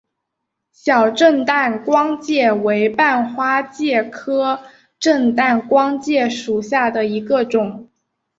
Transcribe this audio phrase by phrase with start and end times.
[0.71, 4.59] 小震旦光介为半花介科
[4.97, 7.87] 震旦光介属下的一个种。